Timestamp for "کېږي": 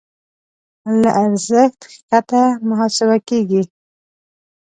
3.27-3.61